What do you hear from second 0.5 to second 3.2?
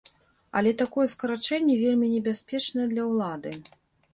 Але такое скарачэнне вельмі небяспечнае для